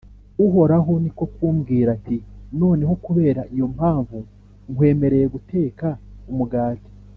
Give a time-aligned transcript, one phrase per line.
[0.45, 2.17] Uhoraho ni ko kumbwira ati
[2.59, 4.17] «Noneho kubera iyo mpamvu,
[4.73, 5.87] nkwemereye guteka
[6.31, 6.89] umugati